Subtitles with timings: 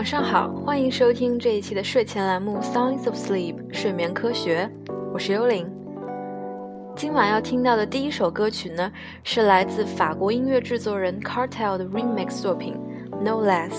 [0.00, 4.66] 晚上好，欢迎收听这一期的睡前栏目《Science of Sleep》睡眠科学，
[5.12, 5.70] 我是幽灵。
[6.96, 8.90] 今晚要听到的第一首歌曲呢，
[9.22, 12.74] 是来自法国音乐制作人 Cartel 的 Remix 作品
[13.22, 13.74] 《No Less》。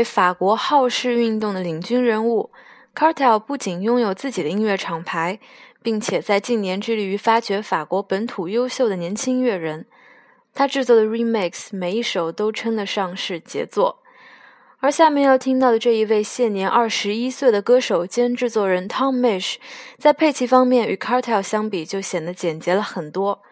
[0.00, 2.50] 为法国好事运动的领军人物
[2.94, 5.38] ，Cartel 不仅拥有自己的音乐厂牌，
[5.82, 9.84] 并且在近年致力于发掘法国本土优秀的年轻乐人。
[10.54, 13.98] 他制作的 Remix 每一首都称得上是杰作。
[14.78, 19.56] 而下面要听到的这一位现年二十一岁的歌手兼制作人 Tom Mish，
[19.98, 23.42] 在配器方面与 Cartel 相比就显得简洁了很多。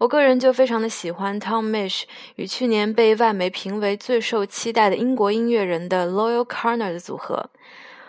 [0.00, 2.04] 我个人就非常的喜欢 Tom Misch
[2.36, 7.50] 与去年被外媒评为最受期待的英国音乐人的 Loyal Carner 的组合，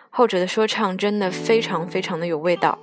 [0.09, 2.79] 后者的说唱真的非常非常的有味道。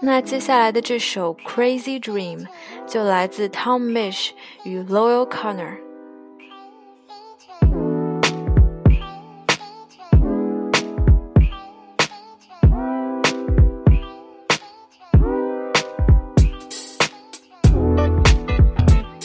[0.00, 2.44] 那接下来的这首 Crazy Dream
[2.88, 4.30] 就来自 Tom Misch
[4.64, 5.83] 与 Loyal Carner。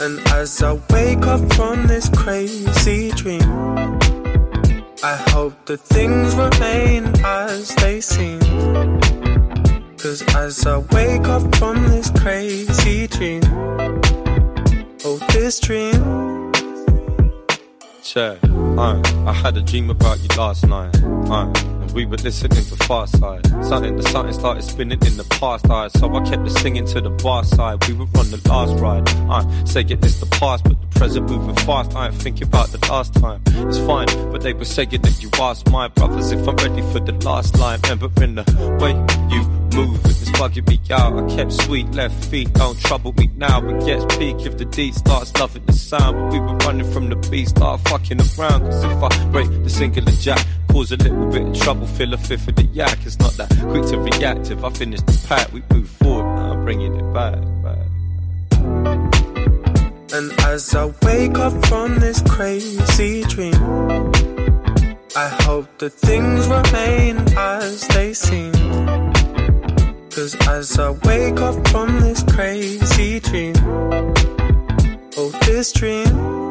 [0.02, 3.42] And as I wake up from this crazy dream,
[5.04, 8.40] I hope that things remain as they seem.
[9.98, 13.42] Cause as I wake up from this crazy dream,
[15.04, 16.54] oh, this dream.
[18.02, 18.40] Check,
[18.78, 20.96] uh, I had a dream about you last night.
[21.30, 21.52] Uh,
[21.94, 23.46] we were listening to Far Side.
[23.64, 25.88] Something the something started spinning in the past eye.
[25.90, 27.86] So I kept it singing to the bar side.
[27.88, 29.08] We were on the last ride.
[29.30, 31.96] I say it is the past, but the present moving fast.
[31.96, 33.42] I ain't thinking about the last time.
[33.48, 37.00] It's fine, but they were saying that you asked my brothers if I'm ready for
[37.00, 37.80] the last line.
[37.84, 38.44] Remembering the
[38.82, 38.92] way
[39.34, 39.44] you
[39.76, 41.14] move, it's bugging me out.
[41.18, 43.68] I kept sweet left feet, don't trouble me now.
[43.68, 46.18] It gets peak if the D starts loving the sound.
[46.18, 48.62] But we were running from the beast, start fucking around.
[48.62, 52.18] Cause if I break the singular jack, cause a little bit of trouble, fill a
[52.18, 52.98] fifth of the yak.
[53.06, 54.52] It's not that quick to react.
[54.52, 56.36] If I finish the pack, we move forward.
[56.36, 57.86] Now I'm bringing it back, back.
[60.12, 63.54] And as I wake up from this crazy dream,
[65.16, 68.54] I hope that things remain as they seem.
[70.10, 73.56] Cause as I wake up from this crazy dream,
[75.18, 76.49] oh, this dream.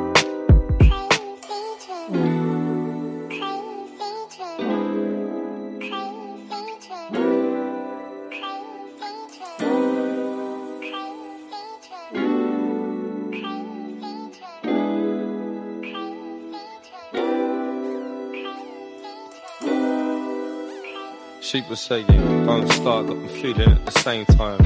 [21.49, 22.05] She was saying,
[22.45, 24.63] don't start, got me feeling at the same time.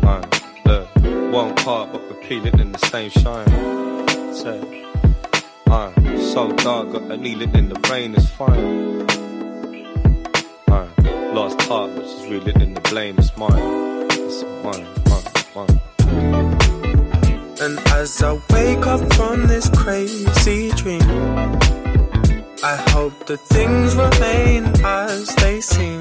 [0.00, 0.22] Man,
[0.64, 0.88] look,
[1.34, 3.48] one part, but repeating in the same shine.
[4.32, 4.84] Say,
[5.66, 5.92] uh,
[6.32, 9.10] so dark, got a needle in the brain, it's fine.
[10.68, 10.88] Uh,
[11.34, 14.06] lost heart, but she's reeling in the blame, it's mine.
[14.12, 15.26] It's mine, mine,
[15.56, 15.80] mine.
[17.60, 21.00] And as I wake up from this crazy dream,
[22.66, 26.00] I hope that things remain as they seem.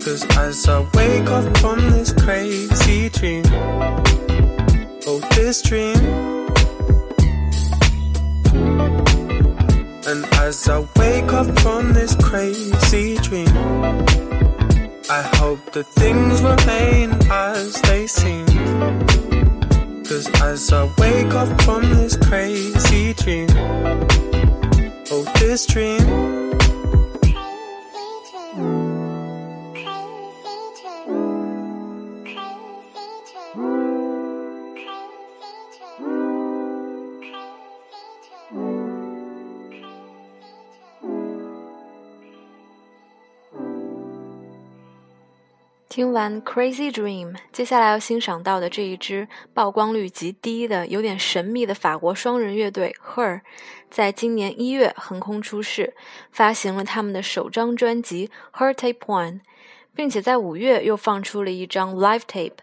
[0.00, 3.44] Cause as I wake up from this crazy dream,
[5.06, 5.96] oh, this dream.
[10.10, 13.54] And as I wake up from this crazy dream,
[15.08, 18.44] I hope that things remain as they seem.
[20.04, 23.46] Cause as I wake up from this crazy dream,
[25.46, 26.26] this dream.
[45.96, 53.40] “听完 Crazy Dream”，接下来要欣赏到的这一支曝光率极低的、有点神秘的法国双人乐队 Her，
[53.90, 55.94] 在今年一月横空出世，
[56.30, 59.32] 发行了他们的首张专辑《Her Tape One》，
[59.94, 62.58] 并且在五月又放出了一张 Live Tape。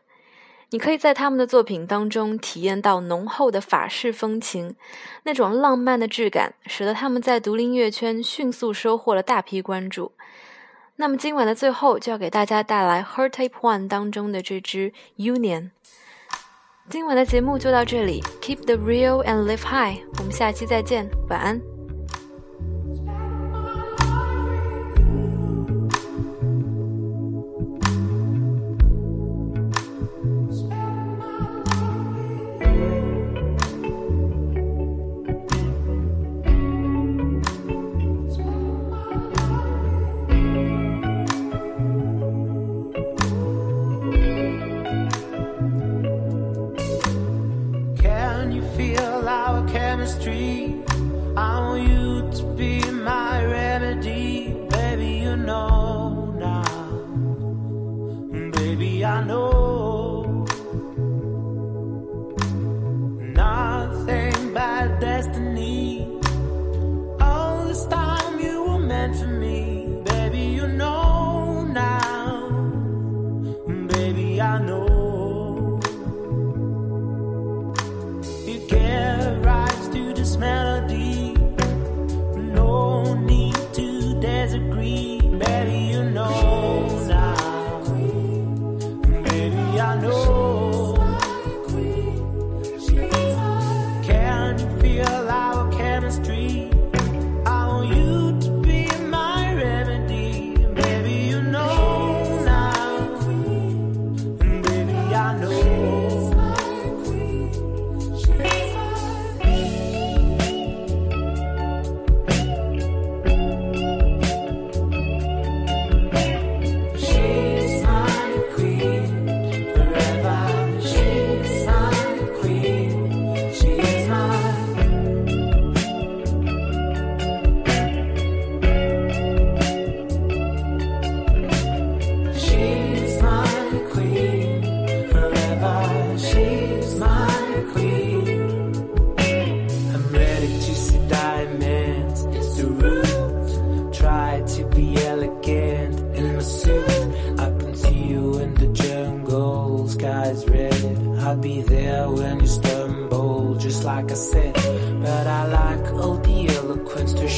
[0.70, 4.76] 你可以在他们的作品当中体验到浓厚的法式风情，
[5.24, 10.12] 那种浪漫的质感，使得他们在独立音乐圈迅速收获了大批关注。
[10.96, 15.62] 那么今晚的最后，就要给大家带来《Her Tape One》当中的这支《Union》。
[16.90, 20.04] 今晚的节目就到这里，Keep the real and live high。
[20.20, 21.73] 我们下期再见，晚安。
[65.04, 65.93] destiny.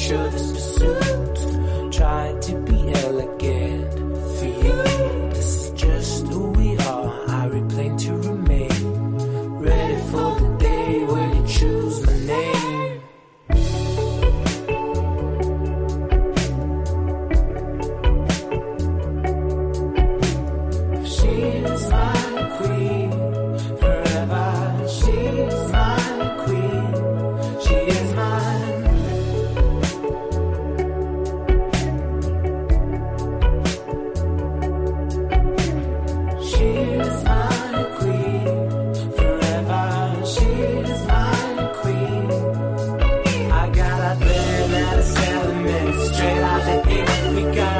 [0.05, 1.91] sure this pursuit.
[1.91, 4.04] Try to be elegant.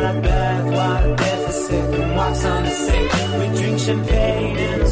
[0.06, 3.12] out of while deficit walks on the sink.
[3.40, 4.85] We drink champagne and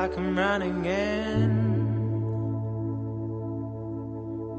[0.00, 1.50] like I'm running in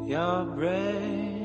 [0.05, 1.38] your brain.